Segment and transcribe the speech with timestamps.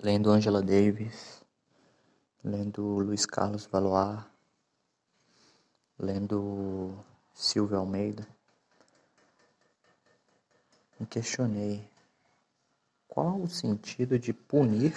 [0.00, 1.42] lendo Angela Davis,
[2.44, 4.24] lendo Luiz Carlos Valois,
[5.98, 7.04] lendo
[7.34, 8.26] Silvio Almeida,
[11.00, 11.88] me questionei
[13.08, 14.94] qual o sentido de punir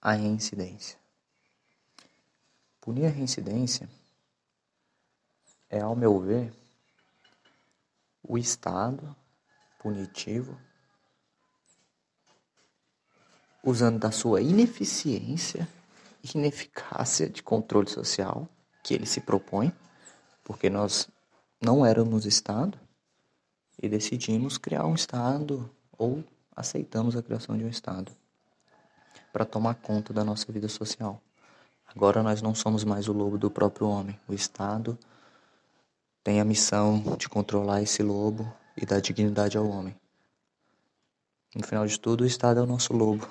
[0.00, 0.98] a reincidência.
[2.80, 3.88] Punir a reincidência
[5.68, 6.52] é, ao meu ver,
[8.22, 9.14] o Estado
[9.78, 10.58] punitivo
[13.64, 15.66] usando da sua ineficiência
[16.22, 18.46] e ineficácia de controle social
[18.82, 19.72] que ele se propõe,
[20.44, 21.08] porque nós
[21.60, 22.78] não éramos Estado
[23.82, 26.22] e decidimos criar um Estado ou
[26.54, 28.12] aceitamos a criação de um Estado
[29.32, 31.20] para tomar conta da nossa vida social.
[31.86, 34.18] Agora nós não somos mais o lobo do próprio homem.
[34.28, 34.98] O Estado
[36.22, 39.96] tem a missão de controlar esse lobo e dar dignidade ao homem.
[41.54, 43.28] No final de tudo, o Estado é o nosso lobo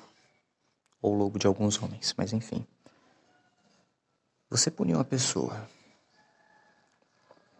[1.03, 2.66] ou lobo de alguns homens, mas enfim.
[4.50, 5.69] Você punir uma pessoa,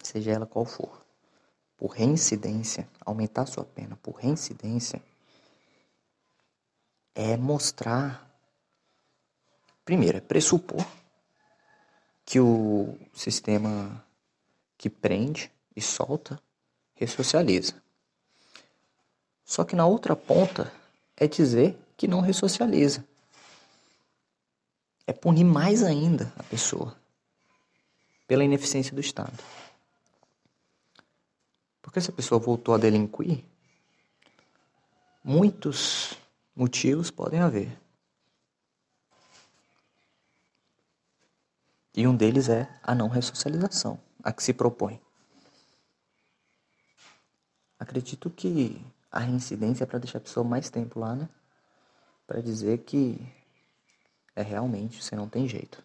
[0.02, 1.06] seja ela qual for,
[1.76, 5.03] por reincidência, aumentar sua pena por reincidência,
[7.14, 8.31] é mostrar,
[9.84, 10.86] primeiro, é pressupor
[12.25, 14.03] que o sistema
[14.78, 16.42] que prende e solta
[16.96, 17.84] ressocializa.
[19.44, 20.72] Só que na outra ponta
[21.18, 23.06] é dizer que não ressocializa
[25.06, 26.96] é punir mais ainda a pessoa
[28.28, 29.38] pela ineficiência do Estado.
[31.82, 33.44] Porque se a pessoa voltou a delinquir,
[35.24, 36.18] muitos
[36.56, 37.78] motivos podem haver.
[41.96, 45.00] E um deles é a não ressocialização, a que se propõe.
[47.78, 51.30] Acredito que a reincidência é para deixar a pessoa mais tempo lá, né?
[52.26, 53.20] Para dizer que
[54.36, 55.84] é realmente você não tem jeito.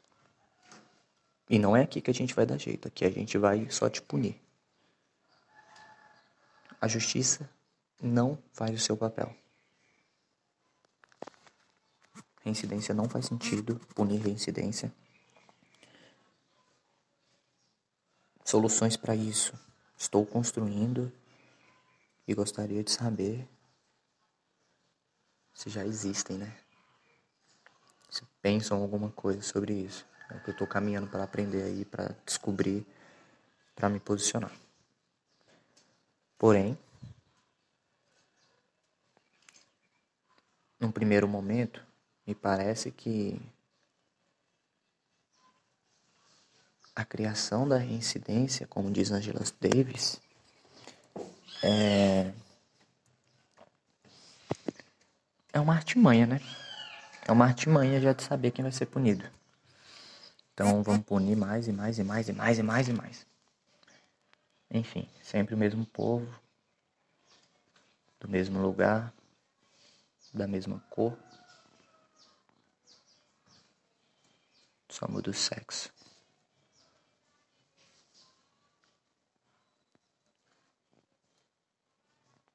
[1.49, 3.89] E não é aqui que a gente vai dar jeito, aqui a gente vai só
[3.89, 4.41] te punir.
[6.81, 7.49] A justiça
[8.01, 9.35] não faz o seu papel.
[12.45, 14.93] Reincidência não faz sentido, punir reincidência.
[18.45, 19.53] Soluções para isso
[19.99, 21.13] estou construindo
[22.27, 23.49] e gostaria de saber
[25.53, 26.57] se já existem, né?
[28.41, 30.07] Pensam alguma coisa sobre isso.
[30.31, 32.87] É o que eu estou caminhando para aprender aí, para descobrir,
[33.75, 34.53] para me posicionar.
[36.37, 36.79] Porém,
[40.79, 41.85] num primeiro momento,
[42.27, 43.41] me parece que
[46.95, 50.21] a criação da reincidência, como diz Angela Davis,
[51.63, 52.33] é,
[55.53, 56.41] é uma artimanha, né?
[57.29, 59.31] É uma artimanha já de saber quem vai ser punido.
[60.55, 63.27] Então vamos punir mais e mais e mais e mais e mais e mais.
[64.71, 66.27] Enfim, sempre o mesmo povo,
[68.19, 69.13] do mesmo lugar,
[70.33, 71.15] da mesma cor.
[74.89, 75.93] Só muda o sexo.